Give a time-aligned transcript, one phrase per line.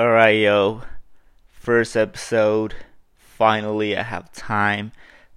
[0.00, 0.80] Alright, yo.
[1.50, 2.74] First episode.
[3.18, 4.92] Finally, I have time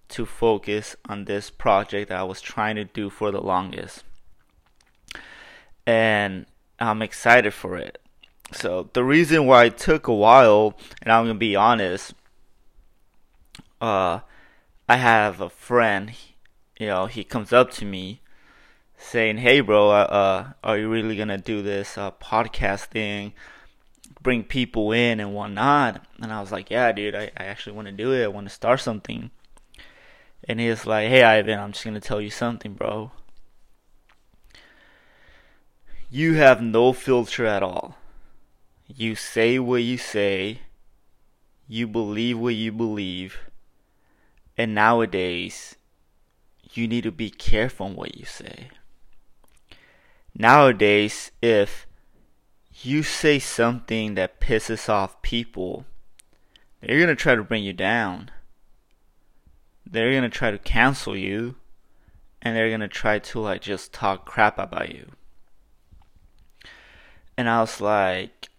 [0.08, 4.05] to focus on this project that I was trying to do for the longest.
[5.86, 6.46] And
[6.79, 7.97] I'm excited for it.
[8.54, 12.14] So, the reason why it took a while, and I'm going to be honest,
[13.82, 14.22] uh,
[14.88, 16.14] I have a friend,
[16.80, 18.22] you know, he comes up to me
[18.95, 23.34] saying, "Hey, bro, uh, uh are you really gonna do this uh, podcast thing?
[24.23, 27.88] Bring people in and whatnot?" And I was like, "Yeah, dude, I, I actually want
[27.88, 28.23] to do it.
[28.23, 29.29] I want to start something."
[30.45, 33.12] And he was like, "Hey, Ivan, I'm just gonna tell you something, bro.
[36.09, 37.98] You have no filter at all.
[38.88, 40.62] You say what you say.
[41.67, 43.37] You believe what you believe."
[44.57, 45.76] And nowadays,
[46.73, 48.70] you need to be careful on what you say.
[50.35, 51.85] Nowadays, if
[52.82, 55.86] you say something that pisses off people,
[56.82, 58.32] they're going to try to bring you down.
[59.85, 61.55] They're going to try to cancel you.
[62.41, 65.12] And they're going to try to like just talk crap about you.
[67.38, 68.50] And I was like,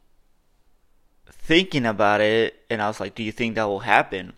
[1.44, 4.32] thinking about it, and I was like, do you think that will happen?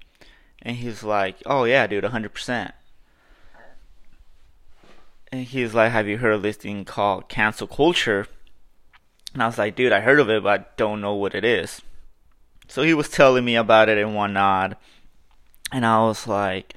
[0.60, 2.72] And he's like, "Oh yeah, dude, 100%."
[5.30, 8.26] And he's like, "Have you heard of this thing called cancel culture?"
[9.36, 11.44] And I was like, "Dude, I heard of it, but I don't know what it
[11.44, 11.82] is."
[12.68, 14.80] So he was telling me about it and whatnot,
[15.70, 16.72] and I was like,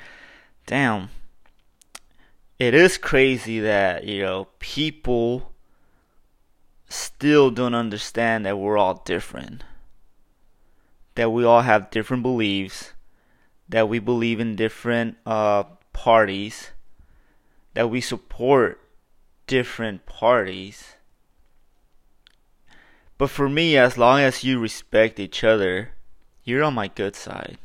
[0.66, 1.10] "Damn."
[2.60, 5.54] It is crazy that, you know, people
[6.90, 9.64] still don't understand that we're all different.
[11.16, 12.92] That we all have different beliefs
[13.70, 15.64] that we believe in different uh,
[15.94, 16.72] parties,
[17.76, 18.82] that we support
[19.46, 20.96] different parties.
[23.20, 25.90] But for me, as long as you respect each other,
[26.46, 27.58] you're on my good side.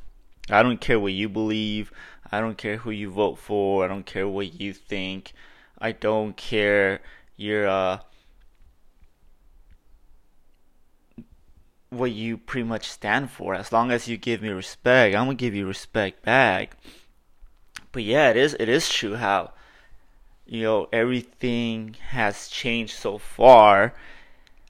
[0.50, 1.92] I don't care what you believe.
[2.32, 3.84] I don't care who you vote for.
[3.84, 5.32] I don't care what you think.
[5.78, 7.00] I don't care
[7.36, 7.98] your uh,
[11.90, 13.54] what you pretty much stand for.
[13.54, 16.76] As long as you give me respect, I'm gonna give you respect back.
[17.92, 19.52] But yeah, it is it is true how
[20.46, 23.94] you know everything has changed so far.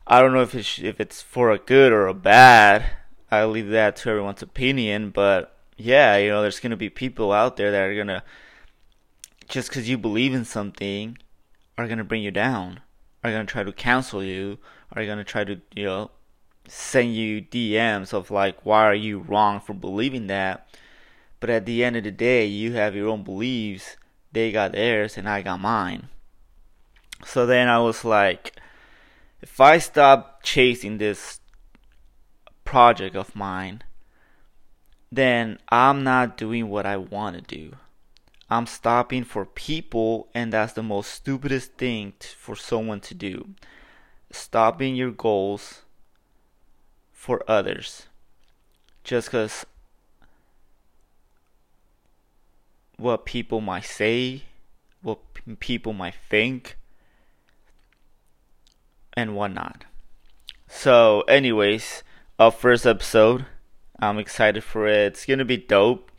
[0.07, 2.85] I don't know if it's if it's for a good or a bad.
[3.31, 7.57] I leave that to everyone's opinion, but yeah, you know, there's gonna be people out
[7.57, 8.23] there that are gonna
[9.49, 11.19] just because you believe in something
[11.77, 12.81] are gonna bring you down,
[13.23, 14.59] are gonna try to cancel you,
[14.93, 16.11] are gonna try to you know
[16.69, 20.69] send you DMs of like, why are you wrong for believing that?
[21.41, 23.97] But at the end of the day, you have your own beliefs.
[24.33, 26.09] They got theirs, and I got mine.
[27.25, 28.55] So then I was like,
[29.45, 31.39] if I stop chasing this
[32.65, 33.83] project of mine,
[35.13, 37.77] then I'm not doing what I want to do.
[38.49, 43.51] I'm stopping for people, and that's the most stupidest thing for someone to do.
[44.31, 45.83] Stopping your goals
[47.13, 48.07] for others
[49.05, 49.67] just because
[52.97, 54.45] what people might say,
[55.03, 55.19] what
[55.61, 56.79] people might think,
[59.17, 59.85] and whatnot.
[60.67, 62.03] So, anyways,
[62.39, 63.47] our first episode,
[63.99, 65.07] I'm excited for it.
[65.07, 66.11] It's gonna be dope.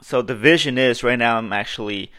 [0.00, 2.10] So, the vision is right now I'm actually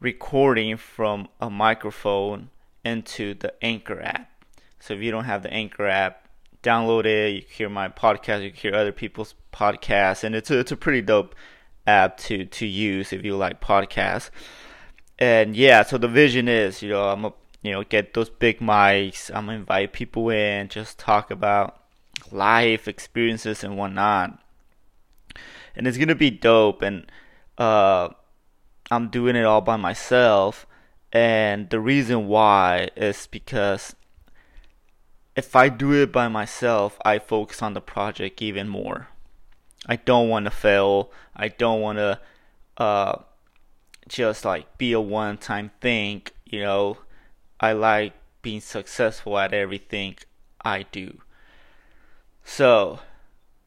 [0.00, 2.50] recording from a microphone
[2.84, 4.30] into the Anchor app.
[4.78, 6.28] So, if you don't have the Anchor app,
[6.62, 7.34] download it.
[7.34, 8.42] You can hear my podcast.
[8.42, 11.34] You can hear other people's podcasts, and it's a, it's a pretty dope
[11.86, 14.30] app to to use if you like podcasts.
[15.18, 17.32] And yeah, so the vision is, you know, I'm a
[17.62, 19.30] you know get those big mics.
[19.34, 21.80] I'm gonna invite people in, just talk about
[22.30, 24.38] life experiences and whatnot.
[25.76, 26.82] And it's gonna be dope.
[26.82, 27.10] And
[27.58, 28.10] uh,
[28.90, 30.66] I'm doing it all by myself.
[31.12, 33.94] And the reason why is because
[35.36, 39.08] if I do it by myself, I focus on the project even more.
[39.86, 41.10] I don't want to fail.
[41.34, 42.20] I don't want to
[42.76, 43.18] uh,
[44.08, 46.22] just like be a one time thing.
[46.44, 46.98] You know,
[47.60, 50.16] I like being successful at everything
[50.64, 51.20] I do.
[52.44, 53.00] So,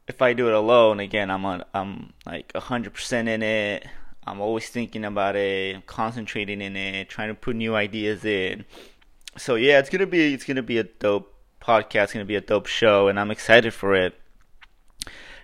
[0.08, 3.86] if I do it alone, again, I'm on, I'm like 100% in it.
[4.26, 8.64] I'm always thinking about it, concentrating in it, trying to put new ideas in.
[9.36, 12.40] So yeah, it's gonna be it's gonna be a dope podcast going to be a
[12.40, 14.14] dope show, and I'm excited for it.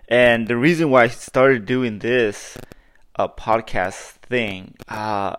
[0.08, 2.58] And the reason why I started doing this
[3.16, 5.36] uh, podcast thing, uh,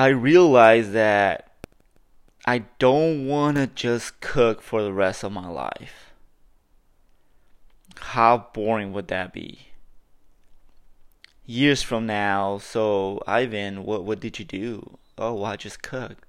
[0.00, 1.50] I realized that
[2.46, 6.14] I don't want to just cook for the rest of my life.
[8.00, 9.66] how boring would that be?
[11.44, 14.96] Years from now, so Ivan, what what did you do?
[15.18, 16.24] Oh, well, I just cooked.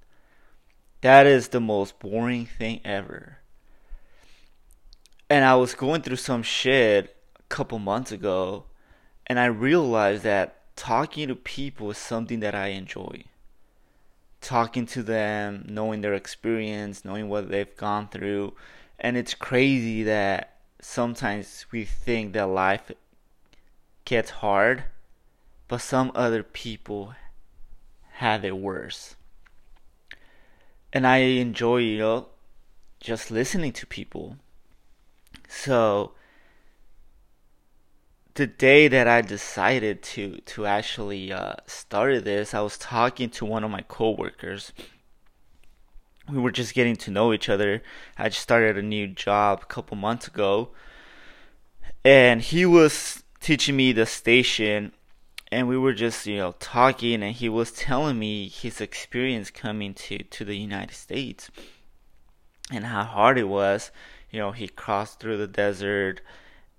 [1.00, 3.38] That is the most boring thing ever.
[5.30, 8.66] And I was going through some shit a couple months ago,
[9.28, 13.31] and I realized that talking to people is something that I enjoy.
[14.42, 18.54] Talking to them, knowing their experience, knowing what they've gone through.
[19.00, 22.92] And it's crazy that sometimes we think that life
[24.04, 24.84] gets hard,
[25.68, 27.14] but some other people
[28.14, 29.16] have it worse.
[30.92, 32.28] And I enjoy, you know,
[33.00, 34.38] just listening to people.
[35.48, 36.14] So
[38.36, 43.46] the day that I decided to to actually uh, start this, I was talking to
[43.46, 44.72] one of my coworkers.
[46.30, 47.84] We were just getting to know each other.
[48.18, 50.70] I just started a new job a couple months ago,
[52.06, 54.94] and he was teaching me the station,
[55.52, 59.94] and we were just you know talking, and he was telling me his experience coming
[59.96, 61.52] to to the United States,
[62.72, 63.92] and how hard it was.
[64.30, 66.22] You know, he crossed through the desert,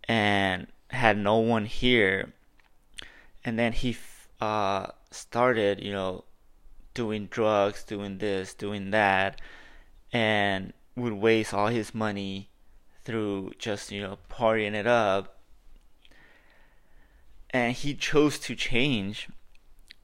[0.08, 2.32] and had no one here,
[3.44, 3.96] and then he
[4.40, 6.24] uh, started, you know,
[6.94, 9.40] doing drugs, doing this, doing that,
[10.12, 12.50] and would waste all his money
[13.04, 15.38] through just you know partying it up.
[17.50, 19.28] And he chose to change.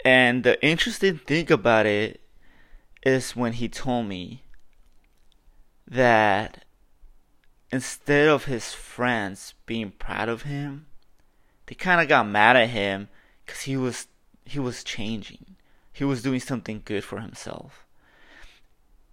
[0.04, 2.20] And the interesting thing about it
[3.02, 4.42] is when he told me
[5.86, 6.64] that
[7.70, 10.86] instead of his friends being proud of him,
[11.66, 13.08] they kind of got mad at him
[13.44, 14.06] because he was
[14.44, 15.56] he was changing.
[15.92, 17.84] He was doing something good for himself,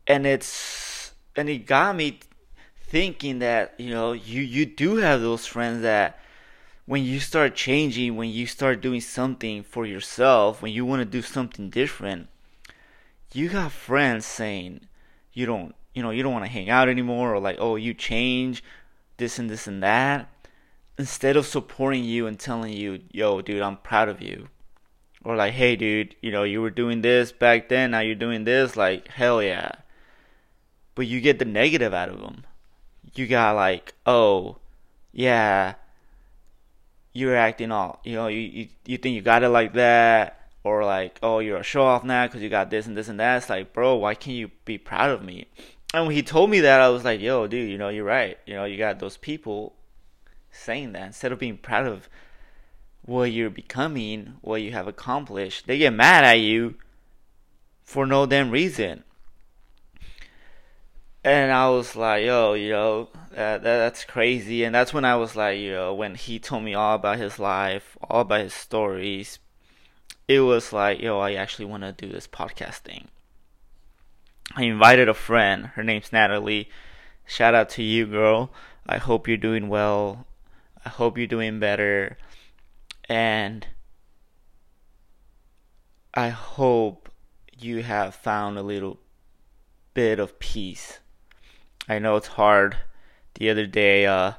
[0.08, 2.20] and it's and it got me
[2.88, 6.20] thinking that you know you you do have those friends that
[6.86, 11.06] when you start changing, when you start doing something for yourself, when you want to
[11.06, 12.28] do something different,
[13.34, 14.82] you got friends saying
[15.34, 17.94] you don't you know, you don't want to hang out anymore or like, oh, you
[17.94, 18.64] change
[19.18, 20.30] this and this and that.
[20.98, 24.50] Instead of supporting you and telling you, yo, dude, I'm proud of you.
[25.24, 28.44] Or like, hey, dude, you know, you were doing this back then, now you're doing
[28.44, 29.72] this, like, hell yeah.
[30.94, 32.44] But you get the negative out of them.
[33.16, 34.58] You got like, oh,
[35.14, 35.76] yeah,
[37.14, 40.84] you're acting all, you know, you, you, you think you got it like that or
[40.84, 43.38] like, oh, you're a show off now because you got this and this and that.
[43.38, 45.48] It's like, bro, why can't you be proud of me?
[45.96, 48.38] And when he told me that, I was like, yo, dude, you know, you're right.
[48.46, 49.78] You know, you got those people
[50.52, 52.10] saying that instead of being proud of
[53.04, 56.76] what you're becoming, what you have accomplished, they get mad at you
[57.86, 59.06] for no damn reason.
[61.24, 64.66] And I was like, yo, you know, that, that, that's crazy.
[64.66, 67.40] And that's when I was like, you know, when he told me all about his
[67.40, 69.40] life, all about his stories,
[70.28, 73.08] it was like, yo, I actually want to do this podcast thing.
[74.54, 75.68] I invited a friend.
[75.76, 76.70] Her name's Natalie.
[77.26, 78.52] Shout out to you, girl.
[78.86, 80.28] I hope you're doing well.
[80.86, 82.18] I hope you're doing better.
[83.10, 83.66] And
[86.14, 87.10] I hope
[87.58, 89.00] you have found a little
[89.94, 91.00] bit of peace.
[91.90, 92.78] I know it's hard.
[93.36, 94.34] The other day, uh,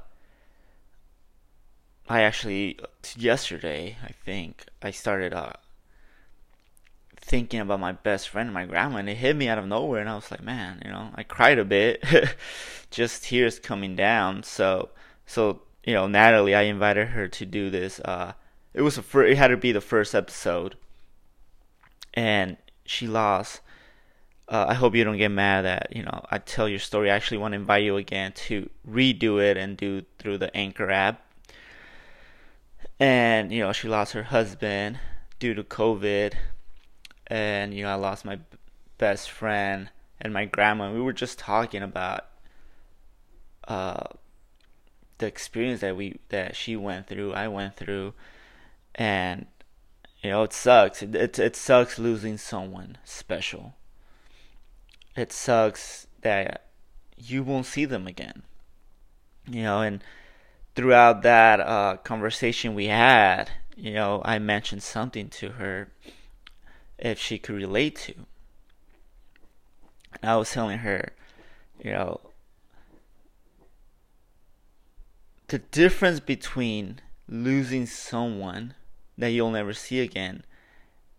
[2.09, 2.79] I actually,
[3.17, 5.53] yesterday, I think, I started uh,
[7.27, 10.09] thinking about my best friend, my grandma, and it hit me out of nowhere, and
[10.09, 12.05] I was like, man, you know, I cried a bit,
[12.91, 14.45] just tears coming down.
[14.45, 14.91] So,
[15.27, 17.99] so you know, Natalie, I invited her to do this.
[18.01, 18.33] Uh,
[18.73, 20.77] it was a fir- it had to be the first episode,
[22.15, 23.61] and she lost.
[24.49, 27.11] Uh, I hope you don't get mad that you know I tell your story.
[27.11, 30.93] I actually want to invite you again to redo it and do through the Anchor
[30.93, 31.23] app.
[33.01, 35.01] And you know she lost her husband
[35.41, 36.35] due to COVID
[37.27, 38.39] and you know I lost my
[38.99, 39.91] best friend
[40.21, 40.93] and my grandma.
[40.93, 42.27] We were just talking about
[43.69, 44.05] uh,
[45.19, 48.15] the experience that we that she went through, I went through,
[48.95, 49.47] and
[50.23, 51.03] you know it sucks.
[51.03, 53.75] It it, it sucks losing someone special.
[55.17, 56.67] It sucks that
[57.17, 58.43] you won't see them again.
[59.49, 60.03] You know, and
[60.75, 65.89] throughout that uh, conversation we had, you know, I mentioned something to her
[66.99, 68.15] if she could relate to.
[70.23, 71.13] And I was telling her,
[71.83, 72.21] you know,
[75.49, 78.75] the difference between losing someone
[79.19, 80.45] that you'll never see again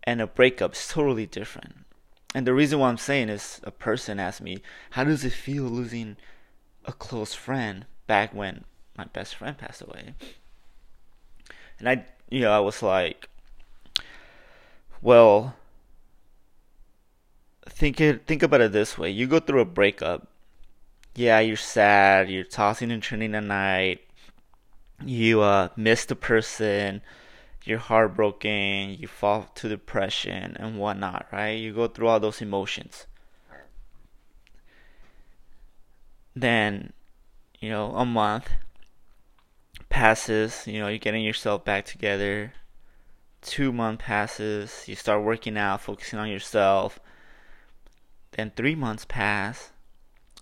[0.04, 1.84] and a breakup is totally different.
[2.34, 5.64] And the reason why I'm saying is a person asked me, How does it feel
[5.64, 6.16] losing
[6.84, 8.64] a close friend back when
[8.96, 10.14] my best friend passed away.
[11.78, 13.28] And I, you know, I was like,
[15.00, 15.54] well,
[17.68, 20.28] think it, think about it this way: you go through a breakup.
[21.14, 22.30] Yeah, you're sad.
[22.30, 24.00] You're tossing and turning at night.
[25.04, 27.02] You uh, miss the person.
[27.64, 28.96] You're heartbroken.
[28.98, 31.26] You fall to depression and whatnot.
[31.32, 31.58] Right?
[31.58, 33.06] You go through all those emotions.
[36.34, 36.92] Then,
[37.58, 38.50] you know, a month
[39.88, 40.66] passes.
[40.66, 42.52] You know, you're getting yourself back together
[43.42, 46.98] two month passes, you start working out, focusing on yourself.
[48.32, 49.70] Then three months pass,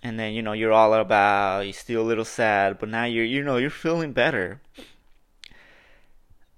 [0.02, 1.64] and then you know you're all about.
[1.64, 4.61] You're still a little sad, but now you're you know you're feeling better.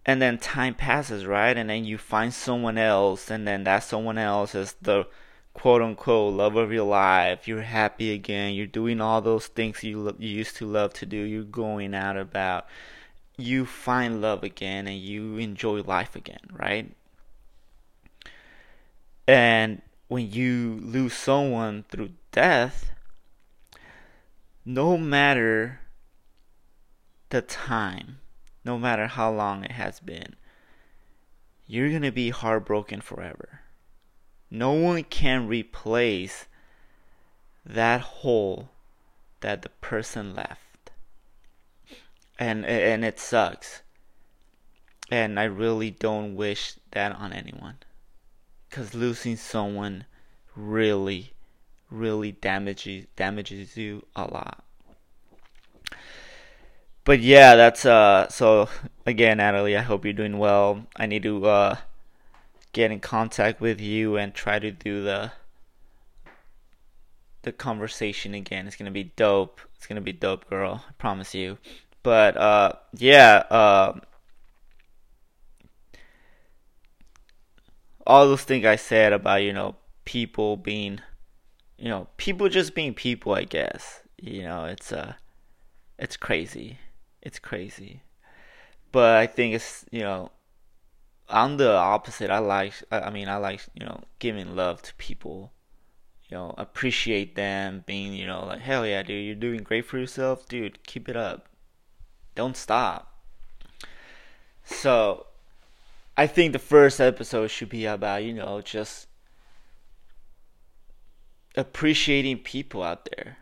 [0.04, 1.56] And then time passes, right?
[1.56, 5.06] And then you find someone else, and then that someone else is the
[5.54, 7.48] quote unquote love of your life.
[7.48, 8.54] You're happy again.
[8.54, 11.16] You're doing all those things you you used to love to do.
[11.16, 12.66] You're going out about
[13.36, 16.92] you find love again and you enjoy life again, right?
[19.26, 22.90] And when you lose someone through death,
[24.64, 25.80] no matter
[27.30, 28.18] the time,
[28.64, 30.34] no matter how long it has been,
[31.66, 33.60] you're going to be heartbroken forever.
[34.50, 36.46] No one can replace
[37.64, 38.70] that hole
[39.40, 40.68] that the person left
[42.38, 43.82] and and it sucks.
[45.10, 47.76] And I really don't wish that on anyone.
[48.70, 50.04] Cuz losing someone
[50.54, 51.32] really
[51.90, 54.64] really damages damages you a lot.
[57.04, 58.68] But yeah, that's uh so
[59.06, 60.86] again Natalie, I hope you're doing well.
[60.96, 61.76] I need to uh
[62.72, 65.32] get in contact with you and try to do the
[67.42, 68.66] the conversation again.
[68.66, 69.60] It's gonna be dope.
[69.76, 70.84] It's gonna be dope, girl.
[70.88, 71.58] I promise you.
[72.02, 74.00] But uh, yeah, uh,
[78.08, 81.00] all those things I said about you know people being,
[81.78, 83.34] you know, people just being people.
[83.34, 85.14] I guess you know it's uh,
[85.98, 86.78] it's crazy,
[87.22, 88.02] it's crazy.
[88.90, 90.32] But I think it's you know,
[91.28, 92.30] I'm the opposite.
[92.30, 95.52] I like, I mean, I like you know giving love to people
[96.28, 99.98] you know, appreciate them being, you know, like, hell yeah, dude, you're doing great for
[99.98, 101.48] yourself, dude, keep it up.
[102.34, 103.22] Don't stop.
[104.64, 105.26] So,
[106.18, 109.06] I think the first episode should be about, you know, just
[111.56, 113.38] appreciating people out there.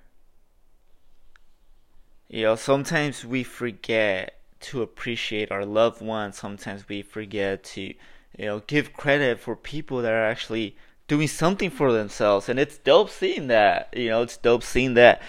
[2.29, 6.37] You know, sometimes we forget to appreciate our loved ones.
[6.37, 10.77] Sometimes we forget to, you know, give credit for people that are actually
[11.09, 12.47] doing something for themselves.
[12.47, 13.89] And it's dope seeing that.
[13.97, 15.23] You know, it's dope seeing that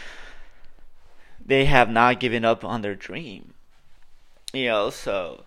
[1.39, 3.53] they have not given up on their dream
[4.53, 5.43] you know, so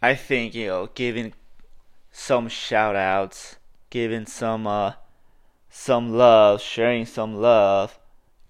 [0.00, 1.34] I think, you know, giving
[2.12, 3.56] some shout outs,
[3.90, 4.92] giving some uh
[5.70, 7.98] some love, sharing some love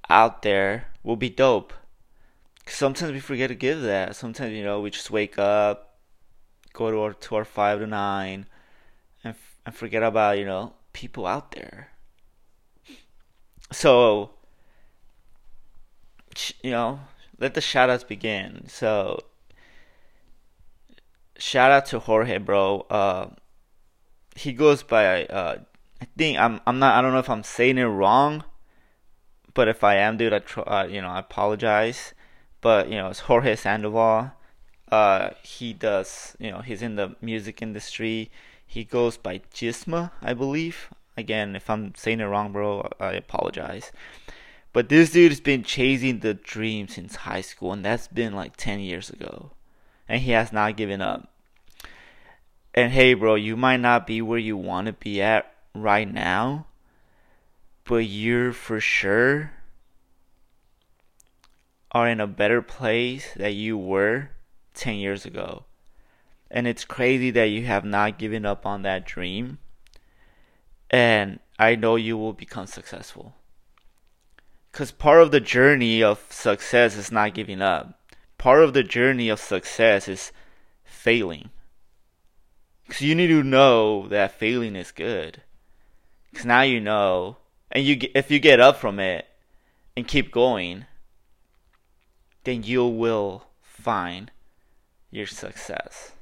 [0.08, 1.72] out there will be dope.
[2.66, 4.16] Sometimes we forget to give that.
[4.16, 5.96] Sometimes, you know, we just wake up,
[6.72, 8.46] go to our, to our 5 to 9,
[9.24, 11.88] and, and forget about, you know, people out there.
[13.72, 14.30] So,
[16.62, 17.00] you know,
[17.38, 18.68] let the shout outs begin.
[18.68, 19.20] So,
[21.38, 22.86] shout out to Jorge, bro.
[22.90, 23.28] Uh,
[24.36, 25.58] he goes by uh,
[26.00, 28.44] I think I'm I'm not I don't know if I'm saying it wrong,
[29.54, 32.14] but if I am, dude, I uh, you know I apologize.
[32.60, 34.32] But you know it's Jorge Sandoval.
[34.90, 38.30] Uh, he does you know he's in the music industry.
[38.66, 40.90] He goes by Gisma, I believe.
[41.16, 43.90] Again, if I'm saying it wrong, bro, I apologize.
[44.72, 48.80] But this dude's been chasing the dream since high school, and that's been like 10
[48.80, 49.50] years ago
[50.08, 51.28] and he has not given up.
[52.74, 56.66] And hey, bro, you might not be where you want to be at right now,
[57.84, 59.52] but you're for sure
[61.90, 64.30] are in a better place that you were
[64.74, 65.64] 10 years ago.
[66.50, 69.58] And it's crazy that you have not given up on that dream.
[70.90, 73.34] And I know you will become successful.
[74.70, 77.98] Because part of the journey of success is not giving up
[78.38, 80.32] part of the journey of success is
[80.84, 81.50] failing.
[82.86, 85.42] Because you need to know that failing is good.
[86.30, 87.36] Because now you know,
[87.70, 89.26] and you if you get up from it
[89.96, 90.86] and keep going,
[92.44, 94.30] then you will find
[95.10, 96.12] your success.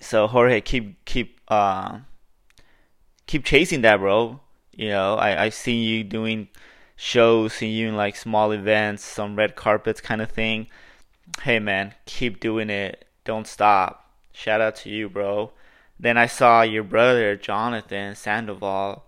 [0.00, 2.00] So Jorge, keep keep uh,
[3.26, 4.40] keep chasing that, bro.
[4.72, 6.48] You know, I I've seen you doing
[6.96, 10.66] shows, seeing you in like small events, some red carpets kind of thing.
[11.42, 13.06] hey man, keep doing it.
[13.24, 14.10] Don't stop.
[14.32, 15.52] Shout out to you, bro.
[15.98, 19.04] Then I saw your brother, Jonathan Sandoval.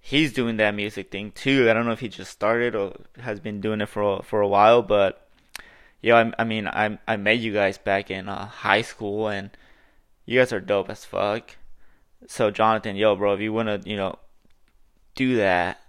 [0.00, 1.68] He's doing that music thing too.
[1.70, 4.40] I don't know if he just started or has been doing it for a, for
[4.40, 5.28] a while, but
[6.02, 9.50] yo, I, I mean, I I met you guys back in uh, high school, and
[10.26, 11.56] you guys are dope as fuck.
[12.26, 14.18] So Jonathan, yo, bro, if you wanna, you know,
[15.14, 15.80] do that,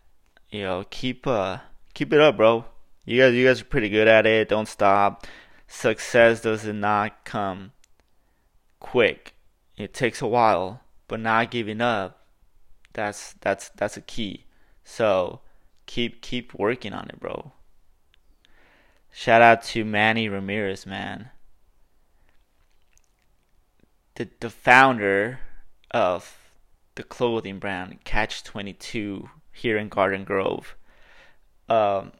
[0.49, 1.59] you know, keep uh
[1.93, 2.65] keep it up, bro.
[3.05, 4.49] You guys, you guys are pretty good at it.
[4.49, 5.27] Don't stop.
[5.67, 7.71] Success does not come
[8.79, 9.35] quick.
[9.77, 12.27] It takes a while, but not giving up.
[12.93, 14.45] That's that's that's a key.
[14.83, 15.41] So
[15.85, 17.51] keep keep working on it, bro.
[19.11, 21.29] Shout out to Manny Ramirez, man.
[24.15, 25.39] The the founder
[25.91, 26.37] of
[26.95, 30.75] the clothing brand Catch 22 here in Garden Grove.
[31.67, 32.11] Um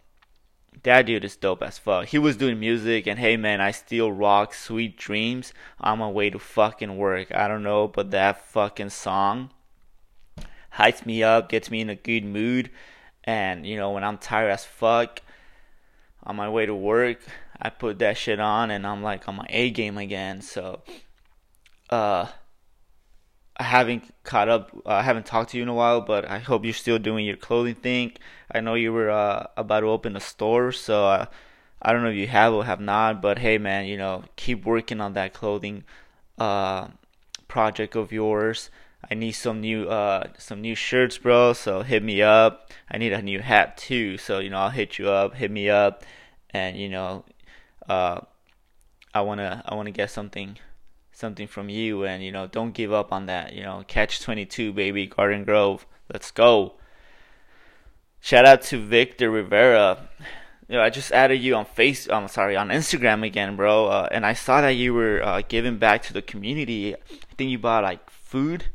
[0.83, 2.05] that dude is dope as fuck.
[2.07, 6.29] He was doing music, and hey man, I still rock Sweet Dreams on my way
[6.29, 7.33] to fucking work.
[7.33, 9.49] I don't know, but that fucking song
[10.73, 12.69] hypes me up, gets me in a good mood.
[13.23, 15.21] And you know, when I'm tired as fuck
[16.23, 17.19] on my way to work,
[17.59, 20.41] I put that shit on, and I'm like on my A game again.
[20.41, 20.83] So,
[21.89, 22.27] uh,
[23.57, 24.71] I haven't caught up.
[24.85, 27.25] Uh, I haven't talked to you in a while, but I hope you're still doing
[27.25, 28.13] your clothing thing.
[28.51, 31.25] I know you were uh, about to open a store, so uh,
[31.81, 33.21] I don't know if you have or have not.
[33.21, 35.85] But hey, man, you know, keep working on that clothing
[36.37, 36.89] uh,
[37.47, 38.69] project of yours.
[39.09, 41.53] I need some new uh, some new shirts, bro.
[41.53, 42.71] So hit me up.
[42.91, 44.17] I need a new hat too.
[44.17, 45.35] So you know, I'll hit you up.
[45.35, 46.03] Hit me up,
[46.49, 47.23] and you know,
[47.87, 50.57] I wanna I wanna get something
[51.15, 54.73] something from you and you know don't give up on that you know catch 22
[54.73, 56.73] baby garden grove let's go.
[58.19, 60.09] Shout out to victor rivera.
[60.67, 64.07] You know i just added you on face i'm sorry on instagram again bro uh,
[64.11, 66.95] and i saw that you were uh, giving back to the community.
[66.95, 68.65] I think you bought like food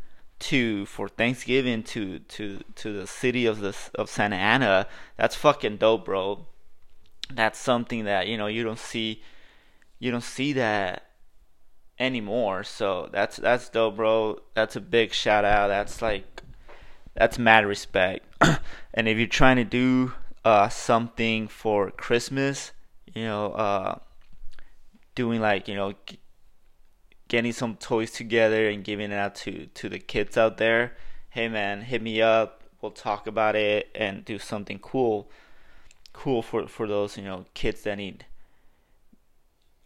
[0.40, 4.86] to for thanksgiving to to to the city of the of santa ana.
[5.16, 6.46] That's fucking dope bro.
[7.32, 9.22] That's something that you know you don't see
[9.98, 11.09] you don't see that
[12.00, 12.64] anymore.
[12.64, 14.40] So that's that's dope, bro.
[14.54, 15.68] That's a big shout out.
[15.68, 16.42] That's like
[17.14, 18.26] that's mad respect.
[18.94, 22.72] and if you're trying to do uh, something for Christmas,
[23.14, 23.98] you know, uh,
[25.14, 26.18] doing like you know, g-
[27.28, 30.96] getting some toys together and giving it out to to the kids out there.
[31.28, 32.62] Hey man, hit me up.
[32.80, 35.30] We'll talk about it and do something cool,
[36.14, 38.24] cool for for those you know kids that need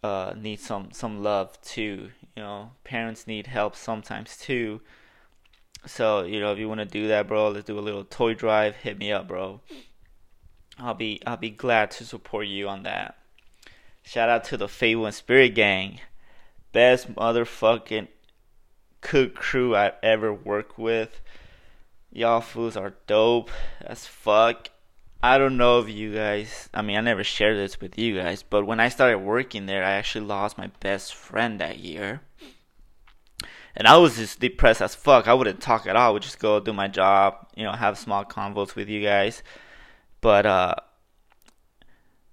[0.05, 2.11] uh, need some some love too.
[2.35, 4.81] You know, parents need help sometimes too.
[5.87, 8.35] So you know, if you want to do that, bro, let's do a little toy
[8.35, 8.75] drive.
[8.75, 9.61] Hit me up, bro.
[10.77, 13.17] I'll be I'll be glad to support you on that.
[14.03, 15.99] Shout out to the Fable and Spirit Gang,
[16.71, 18.07] best motherfucking
[19.01, 21.19] cook crew I've ever worked with.
[22.11, 23.49] Y'all fools are dope
[23.81, 24.69] as fuck.
[25.21, 28.43] I don't know if you guys, I mean, I never shared this with you guys,
[28.43, 32.21] but when I started working there, I actually lost my best friend that year.
[33.75, 35.27] And I was just depressed as fuck.
[35.27, 36.09] I wouldn't talk at all.
[36.09, 39.43] I would just go do my job, you know, have small convos with you guys.
[40.21, 40.75] But, uh,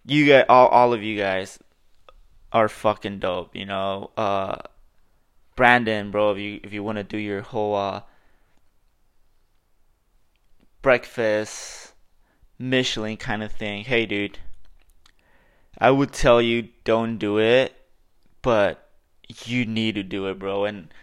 [0.04, 1.58] you guys, all, all of you guys
[2.52, 4.10] are fucking dope, you know.
[4.16, 4.58] Uh,
[5.56, 8.02] Brandon, bro, if you, if you want to do your whole, uh,
[10.80, 11.81] breakfast,
[12.62, 13.82] Michelin kind of thing.
[13.82, 14.38] Hey, dude,
[15.78, 17.74] I would tell you don't do it,
[18.40, 18.88] but
[19.44, 20.64] you need to do it, bro.
[20.64, 20.94] And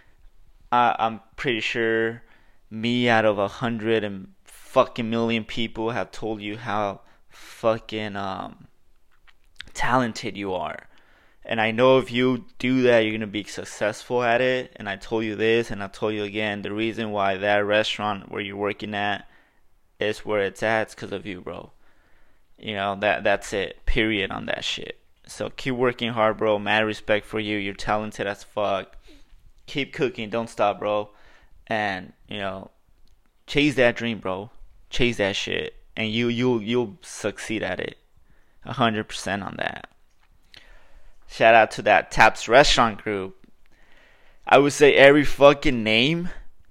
[0.72, 2.24] I, I'm pretty sure
[2.72, 8.68] me out of a hundred and fucking million people have told you how fucking um
[9.74, 10.88] talented you are.
[11.44, 14.72] And I know if you do that, you're gonna be successful at it.
[14.78, 16.62] And I told you this, and I told you again.
[16.62, 19.29] The reason why that restaurant where you're working at
[20.00, 20.84] is where it's at.
[20.84, 21.72] It's because of you, bro.
[22.58, 23.86] You know that that's it.
[23.86, 25.00] Period on that shit.
[25.28, 26.60] So keep working hard, bro.
[26.60, 27.58] Mad respect for you.
[27.58, 28.98] You're talented as fuck.
[29.68, 30.30] Keep cooking.
[30.30, 31.10] Don't stop, bro.
[31.68, 32.72] And you know,
[33.48, 34.50] chase that dream, bro.
[34.90, 37.98] Chase that shit, and you you you'll succeed at it.
[38.66, 39.90] hundred percent on that.
[41.28, 43.36] Shout out to that Taps Restaurant Group.
[44.48, 46.30] I would say every fucking name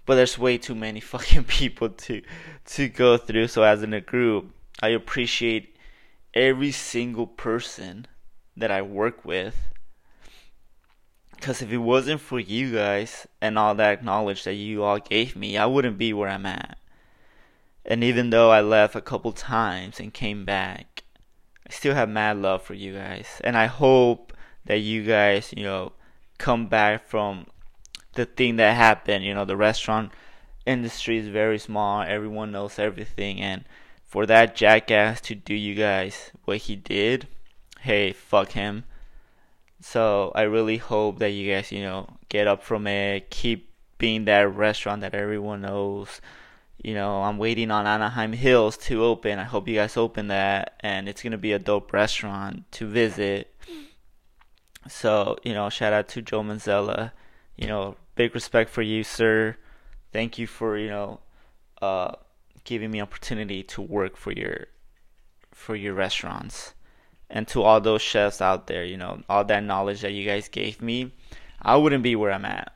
[0.09, 2.23] but there's way too many fucking people to
[2.64, 3.47] to go through.
[3.47, 4.51] So as in a group,
[4.83, 5.77] I appreciate
[6.33, 8.07] every single person
[8.57, 9.55] that I work with.
[11.37, 15.37] Because if it wasn't for you guys and all that knowledge that you all gave
[15.37, 16.79] me, I wouldn't be where I'm at.
[17.85, 21.05] And even though I left a couple times and came back,
[21.68, 24.33] I still have mad love for you guys, and I hope
[24.64, 25.92] that you guys, you know,
[26.38, 27.47] come back from
[28.18, 29.24] the thing that happened.
[29.24, 30.12] You know, the restaurant
[30.66, 32.02] industry is very small.
[32.02, 33.64] Everyone knows everything, and
[34.04, 37.28] for that jackass to do you guys what he did,
[37.81, 38.85] hey, fuck him.
[39.81, 44.24] So I really hope that you guys, you know, get up from it, keep being
[44.24, 46.20] that restaurant that everyone knows.
[46.83, 49.38] You know, I'm waiting on Anaheim Hills to open.
[49.38, 53.54] I hope you guys open that, and it's gonna be a dope restaurant to visit.
[54.88, 57.12] So, you know, shout out to Joe Manzella.
[57.57, 59.57] You know, big respect for you, sir.
[60.12, 61.20] Thank you for, you know,
[61.81, 62.16] uh,
[62.64, 64.66] giving me opportunity to work for your
[65.52, 66.74] for your restaurants.
[67.31, 70.48] And to all those chefs out there, you know, all that knowledge that you guys
[70.48, 71.12] gave me,
[71.62, 72.72] I wouldn't be where I'm at.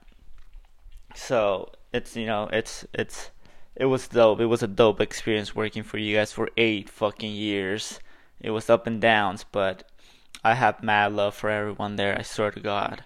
[1.15, 3.31] So, it's, you know, it's it's
[3.75, 4.41] it was dope.
[4.41, 7.99] It was a dope experience working for you guys for 8 fucking years.
[8.41, 9.91] It was up and downs, but
[10.45, 12.17] I have mad love for everyone there.
[12.17, 13.03] I swear to God.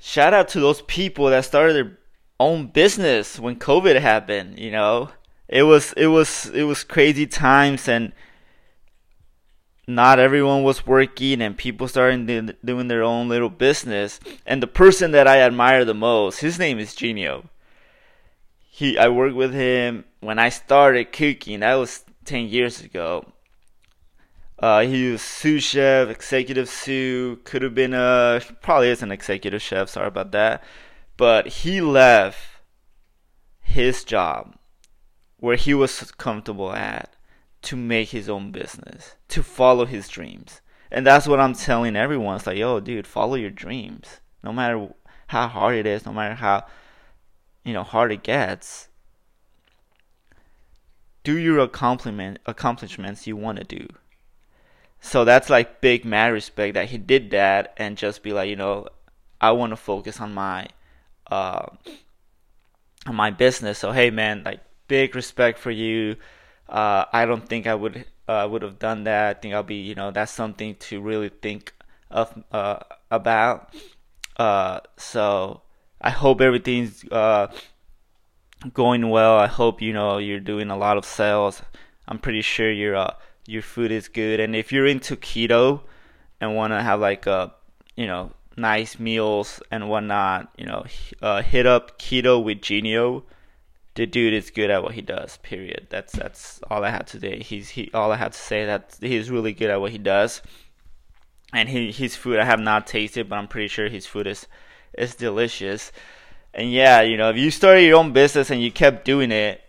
[0.00, 1.98] Shout out to those people that started their
[2.38, 4.58] own business when COVID happened.
[4.58, 5.10] You know,
[5.48, 8.12] it was it was it was crazy times, and
[9.86, 14.20] not everyone was working, and people started doing their own little business.
[14.46, 17.48] And the person that I admire the most, his name is Genio.
[18.70, 21.60] He, I worked with him when I started cooking.
[21.60, 23.32] That was ten years ago
[24.60, 27.38] uh, he was sous chef, executive sous.
[27.44, 29.88] Could have been a probably is an executive chef.
[29.88, 30.64] Sorry about that,
[31.16, 32.38] but he left
[33.60, 34.56] his job
[35.38, 37.14] where he was comfortable at
[37.62, 40.60] to make his own business, to follow his dreams.
[40.90, 42.36] And that's what I'm telling everyone.
[42.36, 44.20] It's like, yo, dude, follow your dreams.
[44.42, 44.88] No matter
[45.28, 46.66] how hard it is, no matter how
[47.64, 48.88] you know hard it gets.
[51.22, 53.86] Do your accomplishment accomplishments you want to do
[55.00, 58.56] so that's like big mad respect that he did that and just be like, you
[58.56, 58.88] know,
[59.40, 60.68] I want to focus on my
[61.30, 61.66] uh
[63.06, 63.78] on my business.
[63.78, 66.16] So hey man, like big respect for you.
[66.68, 69.36] Uh I don't think I would uh would have done that.
[69.36, 71.72] I think I'll be, you know, that's something to really think
[72.10, 72.78] of uh
[73.10, 73.72] about.
[74.36, 75.62] Uh so
[76.00, 77.48] I hope everything's uh
[78.74, 79.38] going well.
[79.38, 81.62] I hope you know you're doing a lot of sales.
[82.06, 83.14] I'm pretty sure you're uh
[83.48, 84.40] your food is good.
[84.40, 85.80] And if you're into keto
[86.38, 87.54] and want to have like a,
[87.96, 90.84] you know, nice meals and whatnot, you know,
[91.22, 93.24] uh, hit up Keto with Genio.
[93.94, 95.38] The dude is good at what he does.
[95.38, 95.86] Period.
[95.90, 97.40] That's that's all I had to say.
[97.40, 100.42] He's he all I had to say that he's really good at what he does.
[101.52, 104.46] And he, his food I have not tasted, but I'm pretty sure his food is
[104.96, 105.90] is delicious.
[106.52, 109.62] And yeah, you know, if you started your own business and you kept doing it,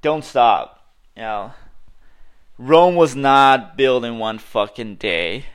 [0.00, 0.92] don't stop.
[1.14, 1.52] You know,
[2.58, 5.46] Rome was not built in one fucking day.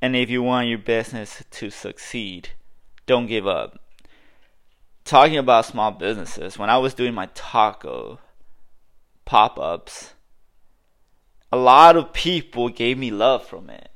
[0.00, 2.50] And if you want your business to succeed,
[3.06, 3.78] don't give up.
[5.04, 8.18] Talking about small businesses, when I was doing my taco
[9.24, 10.14] pop ups,
[11.50, 13.90] a lot of people gave me love from it.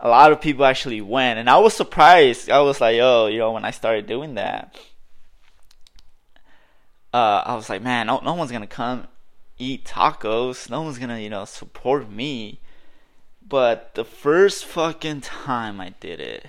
[0.00, 2.50] A lot of people actually went, and I was surprised.
[2.50, 4.76] I was like, oh, you know, when I started doing that,
[7.14, 9.06] uh, I was like, man, no, no one's gonna come
[9.62, 10.68] eat tacos.
[10.68, 12.60] No one's gonna, you know, support me.
[13.46, 16.46] But the first fucking time I did it,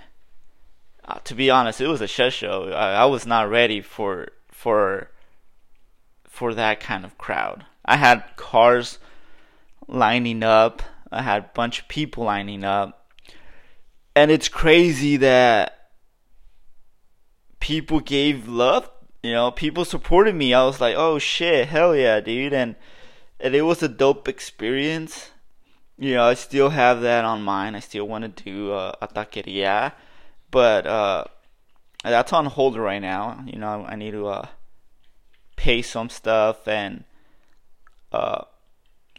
[1.05, 2.71] uh, to be honest, it was a shit show.
[2.71, 5.09] I, I was not ready for for
[6.23, 7.65] for that kind of crowd.
[7.85, 8.99] I had cars
[9.87, 10.81] lining up.
[11.11, 13.11] I had a bunch of people lining up.
[14.15, 15.89] And it's crazy that
[17.59, 18.89] people gave love,
[19.21, 20.53] you know, people supported me.
[20.53, 22.75] I was like, "Oh shit, hell yeah, dude." And
[23.39, 25.31] and it was a dope experience.
[25.97, 27.75] You know, I still have that on mine.
[27.75, 29.93] I still want to do uh, a taqueria,
[30.49, 31.25] but uh,
[32.03, 33.43] that's on hold right now.
[33.45, 34.47] You know, I need to uh,
[35.55, 37.03] pay some stuff and
[38.11, 38.43] uh,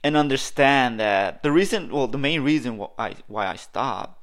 [0.02, 4.22] and understand that the reason, well, the main reason why I, why I stopped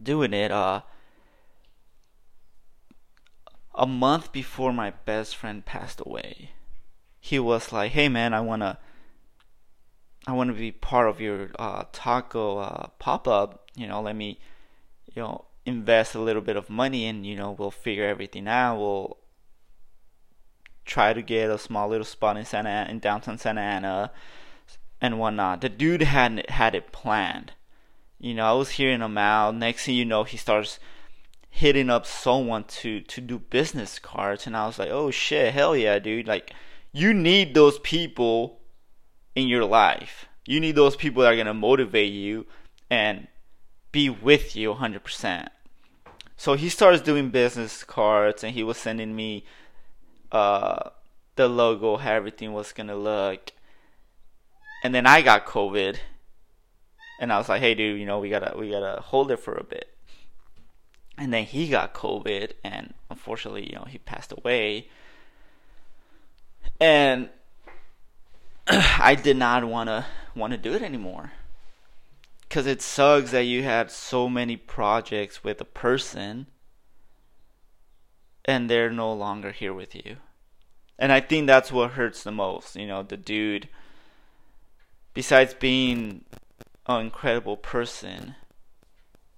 [0.00, 0.82] doing it, uh,
[3.74, 6.50] a month before my best friend passed away,
[7.20, 8.78] he was like, "Hey, man, I wanna."
[10.26, 13.70] I want to be part of your uh, taco uh, pop up.
[13.74, 14.38] You know, let me,
[15.14, 18.78] you know, invest a little bit of money, and you know, we'll figure everything out.
[18.78, 19.16] We'll
[20.84, 24.10] try to get a small little spot in Santa Ana, in downtown Santa Ana
[25.00, 25.60] and whatnot.
[25.60, 27.52] The dude had had it planned.
[28.18, 29.54] You know, I was hearing him out.
[29.54, 30.80] Next thing you know, he starts
[31.50, 35.76] hitting up someone to to do business cards, and I was like, oh shit, hell
[35.76, 36.26] yeah, dude!
[36.26, 36.52] Like,
[36.92, 38.60] you need those people
[39.34, 40.26] in your life.
[40.46, 42.46] You need those people that are going to motivate you
[42.90, 43.28] and
[43.92, 45.48] be with you 100%.
[46.36, 49.44] So he starts doing business cards and he was sending me
[50.30, 50.90] uh,
[51.36, 53.52] the logo, how everything was going to look.
[54.82, 55.98] And then I got COVID.
[57.20, 59.32] And I was like, "Hey dude, you know, we got to we got to hold
[59.32, 59.88] it for a bit."
[61.16, 64.88] And then he got COVID and unfortunately, you know, he passed away.
[66.80, 67.30] And
[68.68, 71.32] I did not want to want to do it anymore.
[72.48, 76.46] Cuz it sucks that you had so many projects with a person
[78.44, 80.16] and they're no longer here with you.
[80.98, 83.68] And I think that's what hurts the most, you know, the dude
[85.18, 86.24] besides being
[86.86, 88.36] an incredible person,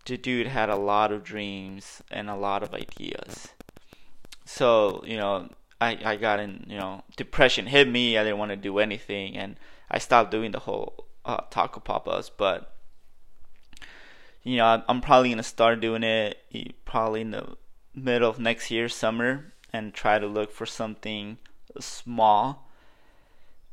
[0.05, 3.49] the dude had a lot of dreams and a lot of ideas.
[4.45, 5.49] So, you know,
[5.81, 8.19] I, I got in, you know, depression hit me.
[8.19, 9.57] I didn't want to do anything, and
[9.91, 12.31] I stopped doing the whole uh, taco papas.
[12.31, 12.75] But
[14.43, 16.39] you know, I'm probably gonna start doing it
[16.85, 17.57] probably in the
[17.95, 21.39] middle of next year, summer, and try to look for something
[21.79, 22.69] small.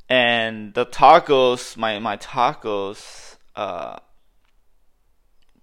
[0.08, 3.98] And the tacos, my my tacos, uh,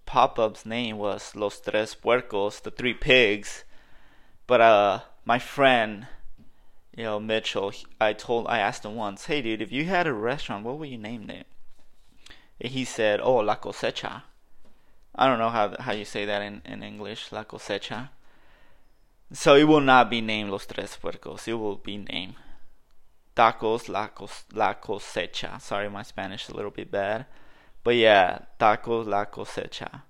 [0.06, 3.64] pop up's name was Los Tres Puercos, the three pigs.
[4.46, 6.06] But uh, my friend
[6.96, 10.14] you know, Mitchell, I told, I asked him once, hey dude, if you had a
[10.14, 11.46] restaurant, what would you name it?
[12.62, 14.24] And he said, oh, La Cosecha.
[15.14, 18.10] I don't know how how you say that in, in English, La Cosecha.
[19.34, 21.48] So it will not be named Los Tres Puercos.
[21.48, 22.36] It will be named
[23.36, 25.60] Tacos La, Cos- La Cosecha.
[25.62, 27.26] Sorry, my Spanish is a little bit bad.
[27.84, 30.04] But yeah, Tacos La Cosecha.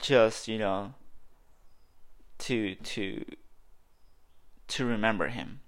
[0.00, 0.94] Just, you know,
[2.38, 3.24] to to
[4.68, 5.60] to remember him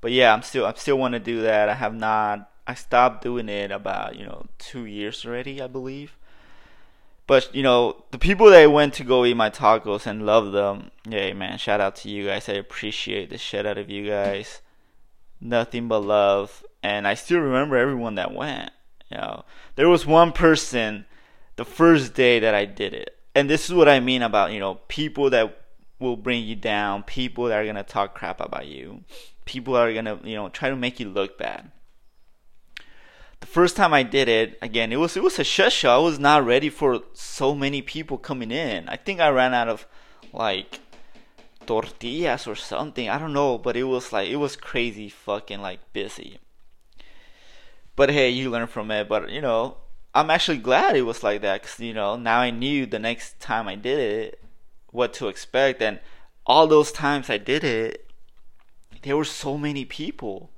[0.00, 1.68] but yeah, I'm still I still want to do that.
[1.68, 2.50] I have not.
[2.66, 6.16] I stopped doing it about you know two years already, I believe.
[7.26, 10.90] But you know the people that went to go eat my tacos and love them.
[11.06, 12.48] Yeah, man, shout out to you guys.
[12.48, 14.60] I appreciate the shit out of you guys.
[15.40, 18.70] Nothing but love, and I still remember everyone that went.
[19.10, 19.44] You know,
[19.76, 21.06] there was one person
[21.56, 24.60] the first day that I did it, and this is what I mean about you
[24.60, 25.62] know people that
[25.98, 29.02] will bring you down, people that are gonna talk crap about you
[29.48, 31.72] people are gonna you know try to make you look bad.
[33.40, 35.94] The first time I did it, again, it was it was a shit show.
[35.94, 38.88] I was not ready for so many people coming in.
[38.88, 39.86] I think I ran out of
[40.32, 40.80] like
[41.66, 43.08] tortillas or something.
[43.08, 46.38] I don't know, but it was like it was crazy fucking like busy.
[47.96, 49.08] But hey, you learn from it.
[49.08, 49.78] But you know,
[50.14, 53.40] I'm actually glad it was like that because you know now I knew the next
[53.40, 54.42] time I did it
[54.90, 56.00] what to expect, and
[56.44, 58.07] all those times I did it,
[59.02, 60.50] there were so many people.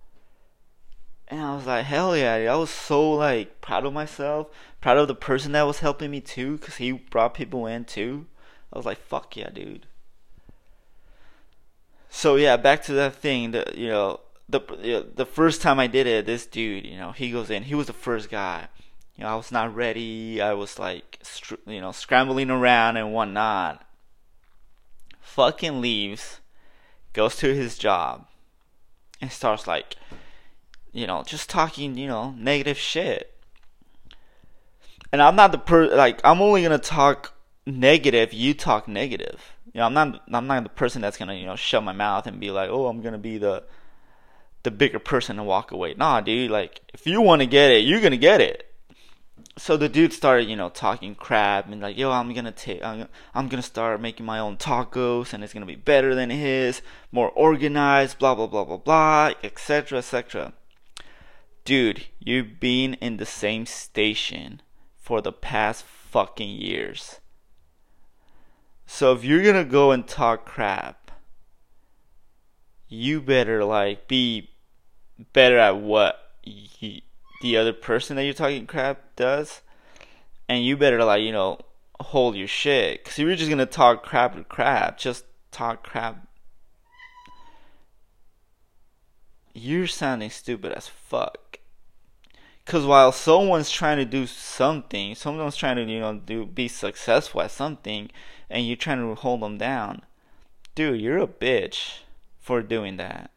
[1.29, 4.49] And I was like, hell yeah, I was so like proud of myself,
[4.81, 8.27] proud of the person that was helping me too, cause he brought people in too.
[8.73, 9.87] I was like, fuck yeah, dude.
[12.09, 13.53] So yeah, back to that thing.
[13.53, 16.97] that you know the you know, the first time I did it, this dude, you
[16.97, 17.65] know, he goes in.
[17.65, 18.67] He was the first guy.
[19.17, 20.41] You know, I was not ready.
[20.41, 21.21] I was like,
[21.67, 23.87] you know, scrambling around and whatnot.
[25.21, 26.41] Fucking leaves,
[27.13, 28.27] goes to his job
[29.21, 29.97] and starts like
[30.93, 33.35] you know just talking you know negative shit.
[35.13, 37.35] And i'm not the per like i'm only gonna talk
[37.67, 39.53] negative you talk negative.
[39.73, 42.27] You know i'm not i'm not the person that's gonna you know shut my mouth
[42.27, 43.65] and be like oh i'm gonna be the
[44.63, 45.95] the bigger person and walk away.
[45.95, 48.70] Nah dude like if you want to get it you're gonna get it
[49.57, 53.09] so the dude started, you know, talking crap and like, yo, I'm gonna take, I'm,
[53.35, 56.83] I'm gonna start making my own tacos and it's gonna be better than his,
[57.13, 59.99] more organized, blah blah blah blah blah, etc.
[59.99, 60.53] etc.
[61.65, 64.63] Dude, you've been in the same station
[64.97, 67.21] for the past fucking years.
[68.87, 71.11] So if you're gonna go and talk crap,
[72.89, 74.51] you better like be
[75.33, 77.03] better at what you,
[77.41, 79.63] the other person that you're talking crap does,
[80.49, 81.59] and you better like you know
[82.01, 83.05] hold your shit.
[83.05, 86.27] Cause you're just gonna talk crap with crap, just talk crap.
[89.53, 91.59] You're sounding stupid as fuck.
[92.67, 97.43] Cause while someone's trying to do something, someone's trying to you know do be successful
[97.43, 98.11] at something,
[98.49, 100.03] and you're trying to hold them down,
[100.75, 102.01] dude, you're a bitch
[102.39, 103.31] for doing that.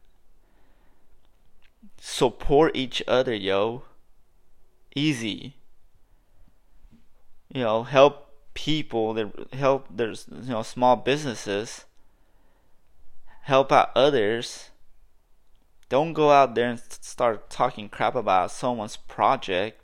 [1.99, 3.83] Support each other, yo
[4.95, 5.55] easy.
[7.53, 11.85] You know, help people that help there's you know small businesses
[13.41, 14.71] help out others
[15.87, 19.79] Don't go out there and start talking crap about someone's project.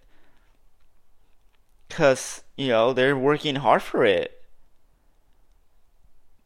[1.89, 4.43] Cause, you know, they're working hard for it.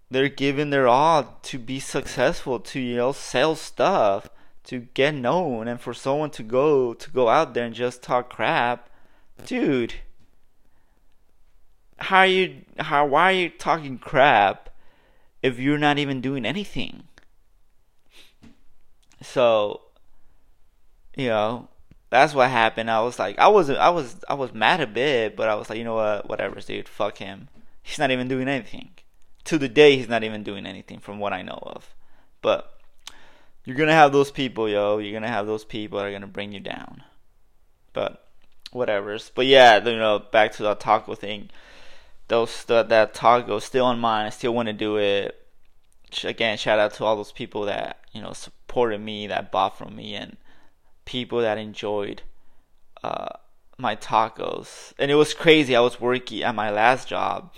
[0.09, 4.29] They're giving their all to be successful, to, you know, sell stuff,
[4.65, 8.29] to get known, and for someone to go to go out there and just talk
[8.29, 8.89] crap,
[9.45, 9.95] dude.
[11.97, 14.69] How are you how why are you talking crap
[15.41, 17.03] if you're not even doing anything?
[19.21, 19.81] So,
[21.15, 21.69] you know,
[22.09, 22.91] that's what happened.
[22.91, 25.69] I was like, I was, I was, I was mad a bit, but I was
[25.69, 27.47] like, you know what, whatever, dude, fuck him.
[27.81, 28.91] He's not even doing anything.
[29.45, 31.95] To the day, he's not even doing anything, from what I know of.
[32.41, 32.72] But
[33.65, 34.97] you're gonna have those people, yo.
[34.97, 37.03] You're gonna have those people that are gonna bring you down.
[37.93, 38.27] But
[38.71, 39.17] whatever.
[39.35, 41.49] But yeah, you know, back to the taco thing.
[42.27, 44.25] Those the, that taco still on mine.
[44.25, 45.39] I still want to do it.
[46.23, 49.95] Again, shout out to all those people that you know supported me, that bought from
[49.95, 50.37] me, and
[51.05, 52.21] people that enjoyed
[53.03, 53.29] uh,
[53.77, 54.93] my tacos.
[54.99, 55.75] And it was crazy.
[55.75, 57.51] I was working at my last job.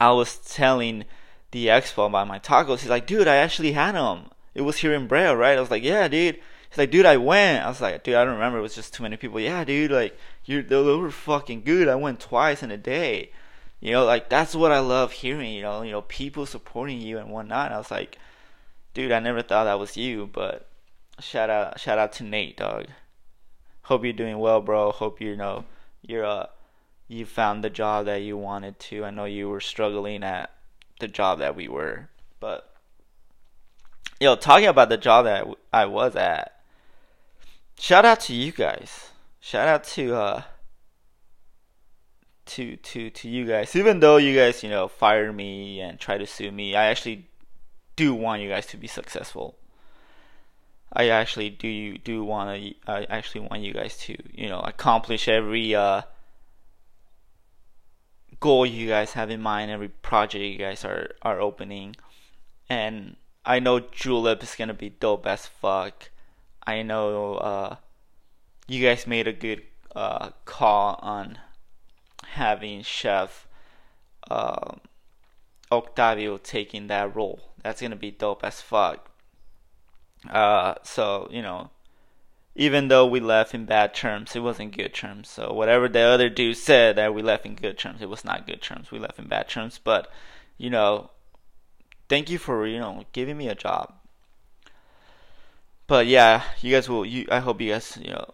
[0.00, 1.04] I was telling
[1.50, 2.80] the expo about my tacos.
[2.80, 4.30] He's like, dude, I actually had them.
[4.58, 5.56] It was here in Brea, right?
[5.56, 6.40] I was like, yeah, dude.
[6.68, 7.64] He's like, dude, I went.
[7.64, 8.58] I was like, dude, I don't remember.
[8.58, 9.38] It was just too many people.
[9.38, 11.86] Yeah, dude, like, you they were fucking good.
[11.86, 13.30] I went twice in a day.
[13.78, 15.52] You know, like that's what I love hearing.
[15.52, 17.66] You know, you know, people supporting you and whatnot.
[17.66, 18.18] And I was like,
[18.94, 20.68] dude, I never thought that was you, but
[21.20, 22.86] shout out, shout out to Nate, dog.
[23.82, 24.90] Hope you're doing well, bro.
[24.90, 25.66] Hope you know
[26.02, 26.46] you're uh
[27.06, 29.04] you found the job that you wanted to.
[29.04, 30.50] I know you were struggling at
[30.98, 32.08] the job that we were,
[32.40, 32.67] but
[34.20, 36.60] yo, talking about the job that I was at.
[37.78, 39.10] Shout out to you guys.
[39.40, 40.42] Shout out to uh
[42.46, 43.76] to to to you guys.
[43.76, 47.26] Even though you guys, you know, fired me and try to sue me, I actually
[47.96, 49.56] do want you guys to be successful.
[50.92, 52.74] I actually do do want to.
[52.86, 56.02] I actually want you guys to you know accomplish every uh,
[58.40, 61.94] goal you guys have in mind, every project you guys are are opening,
[62.68, 63.16] and
[63.48, 66.10] I know Julep is gonna be dope as fuck.
[66.66, 67.76] I know uh,
[68.66, 69.62] you guys made a good
[69.96, 71.38] uh, call on
[72.26, 73.48] having Chef
[74.30, 74.74] uh,
[75.72, 79.10] Octavio taking that role that's gonna be dope as fuck.
[80.28, 81.70] Uh, so you know,
[82.54, 85.30] even though we left in bad terms, it wasn't good terms.
[85.30, 88.46] So whatever the other dude said that we left in good terms, it was not
[88.46, 88.90] good terms.
[88.90, 89.80] We left in bad terms.
[89.82, 90.10] But
[90.58, 91.10] you know,
[92.08, 93.94] thank you for you know giving me a job.
[95.86, 97.06] But yeah, you guys will.
[97.06, 98.30] You, I hope you guys, you know,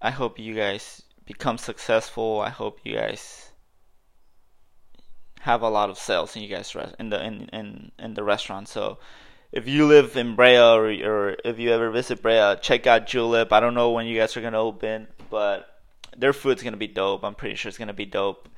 [0.00, 2.40] I hope you guys become successful.
[2.40, 3.50] I hope you guys
[5.40, 8.68] have a lot of sales in you guys in the in in in the restaurant.
[8.68, 8.98] So
[9.52, 13.52] if you live in Brea or, or if you ever visit Brea, check out Julep.
[13.52, 15.66] I don't know when you guys are gonna open, but
[16.16, 17.24] their food's gonna be dope.
[17.24, 18.48] I'm pretty sure it's gonna be dope.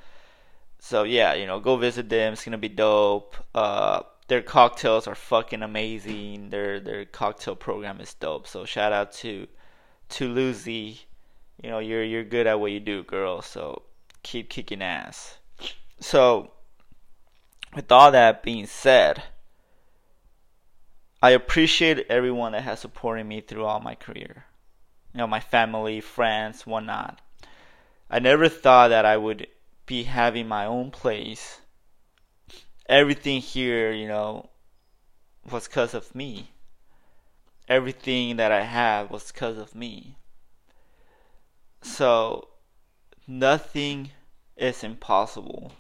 [0.78, 2.35] So yeah, you know, go visit them.
[2.35, 3.37] It's gonna be dope.
[3.55, 6.50] Uh, their cocktails are fucking amazing.
[6.50, 8.46] Their their cocktail program is dope.
[8.46, 9.46] So shout out to
[10.11, 11.00] to Lucy.
[11.62, 13.42] You know, you're you're good at what you do, girl.
[13.42, 13.82] So
[14.22, 15.38] keep kicking ass.
[16.00, 16.52] So
[17.74, 19.22] with all that being said,
[21.22, 24.44] I appreciate everyone that has supported me throughout my career.
[25.14, 27.20] You know, my family, friends, whatnot.
[28.11, 29.46] I never thought that I would
[29.87, 31.62] be having my own place.
[32.92, 34.50] Everything here, you know,
[35.50, 36.50] was because of me.
[37.66, 40.18] Everything that I have was because of me.
[41.81, 42.48] So,
[43.26, 44.11] nothing
[44.59, 45.72] is impossible.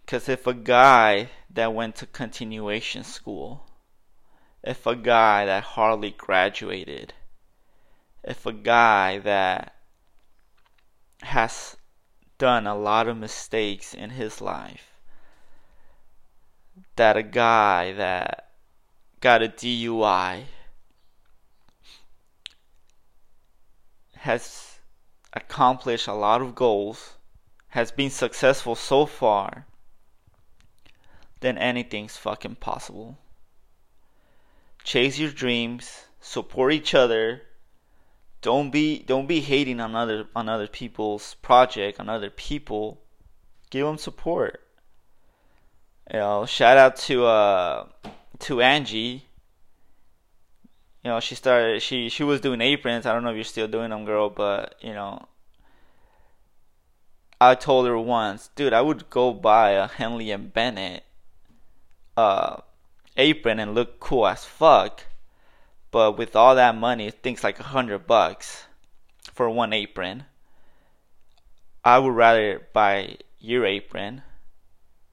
[0.00, 3.68] Because if a guy that went to continuation school,
[4.64, 7.14] if a guy that hardly graduated,
[8.24, 9.76] if a guy that
[11.22, 11.76] has
[12.36, 14.95] done a lot of mistakes in his life,
[16.96, 18.50] that a guy that
[19.20, 20.44] got a DUI
[24.16, 24.78] has
[25.32, 27.14] accomplished a lot of goals,
[27.68, 29.66] has been successful so far
[31.40, 33.18] then anything's fucking possible.
[34.82, 37.42] Chase your dreams, support each other.
[38.40, 43.00] Don't be don't be hating on other on other people's project, on other people.
[43.70, 44.65] Give them support.
[46.12, 47.86] You know, shout out to uh
[48.40, 49.24] to Angie.
[51.02, 53.06] You know, she started she she was doing aprons.
[53.06, 55.26] I don't know if you're still doing them, girl, but you know,
[57.40, 61.04] I told her once, dude, I would go buy a Hedley and Bennett
[62.16, 62.58] uh,
[63.16, 65.04] apron and look cool as fuck.
[65.90, 68.66] But with all that money, things like a hundred bucks
[69.32, 70.24] for one apron.
[71.84, 74.22] I would rather buy your apron,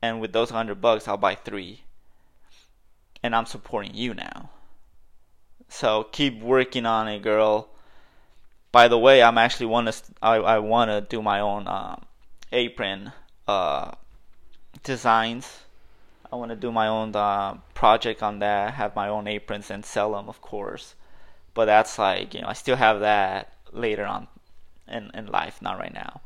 [0.04, 1.84] and with those hundred bucks, I'll buy three.
[3.24, 4.50] And I'm supporting you now.
[5.70, 7.70] So keep working on it, girl.
[8.74, 12.04] By the way, I'm actually want to I, I want to do my own um,
[12.52, 13.14] apron
[13.48, 13.92] uh,
[14.84, 15.60] designs.
[16.30, 18.74] I want to do my own uh, project on that.
[18.74, 20.96] Have my own aprons and sell them, of course.
[21.54, 24.28] But that's like you know I still have that later on
[24.86, 26.20] in in life, not right now.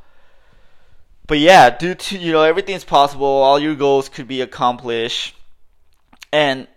[1.28, 5.36] But yeah, due to you know everything's possible, all your goals could be accomplished,
[6.32, 6.67] and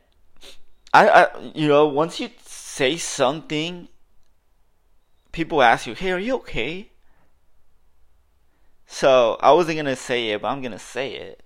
[0.92, 3.86] I, I you know once you say something,
[5.30, 6.90] people ask you, "Hey, are you okay?"
[8.88, 11.44] So I wasn't gonna say it, but I'm gonna say it.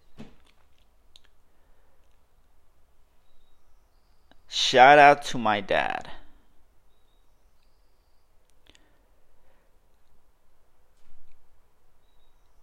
[4.48, 6.10] Shout out to my dad.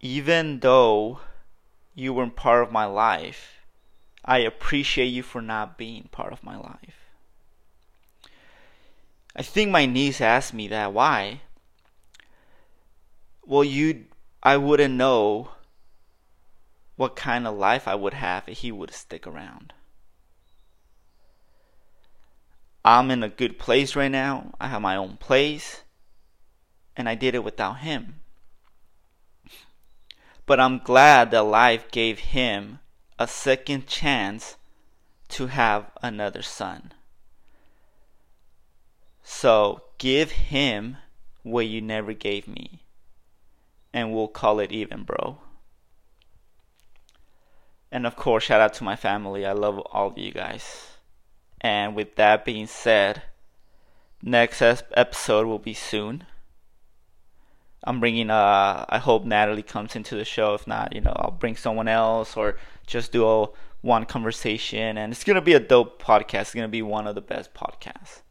[0.02, 1.20] Even though
[1.94, 3.60] you weren't part of my life,
[4.24, 7.06] I appreciate you for not being part of my life.
[9.34, 10.92] I think my niece asked me that.
[10.92, 11.40] Why?
[13.46, 14.06] Well, you,
[14.42, 15.50] I wouldn't know
[16.96, 19.72] what kind of life I would have if he would stick around.
[22.84, 24.52] I'm in a good place right now.
[24.60, 25.82] I have my own place.
[26.96, 28.21] And I did it without him.
[30.46, 32.80] But I'm glad that life gave him
[33.18, 34.56] a second chance
[35.28, 36.92] to have another son.
[39.22, 40.96] So give him
[41.42, 42.82] what you never gave me.
[43.92, 45.38] And we'll call it even, bro.
[47.90, 49.44] And of course, shout out to my family.
[49.44, 50.96] I love all of you guys.
[51.60, 53.22] And with that being said,
[54.22, 56.24] next episode will be soon.
[57.84, 60.54] I'm bringing uh I hope Natalie comes into the show.
[60.54, 62.56] If not, you know, I'll bring someone else or
[62.86, 63.48] just do a
[63.80, 66.42] one conversation and it's to be a dope podcast.
[66.42, 68.22] It's to be one of the best podcasts.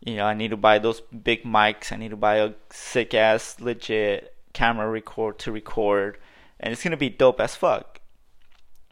[0.00, 1.92] You know, I need to buy those big mics.
[1.92, 6.18] I need to buy a sick ass legit camera record to record
[6.58, 8.00] and it's to be dope as fuck.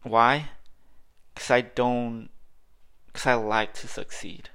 [0.05, 0.51] Why?
[1.35, 2.31] Cuz I don't
[3.13, 4.51] cuz I like to succeed.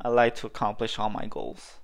[0.00, 1.81] I like to accomplish all my goals.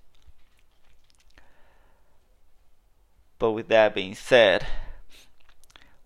[3.39, 4.67] But with that being said,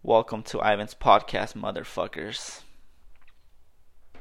[0.02, 2.61] welcome to Ivan's podcast, motherfuckers.